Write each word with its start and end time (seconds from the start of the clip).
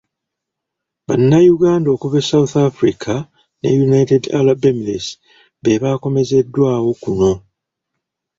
Bannayuganda 1.07 1.87
okuva 1.95 2.17
e 2.21 2.27
South 2.31 2.55
Africa 2.69 3.13
ne 3.59 3.69
United 3.85 4.23
Arab 4.39 4.61
Emirates 4.69 5.07
bebaakomezeddwawo 5.63 6.91
kuno. 7.03 7.31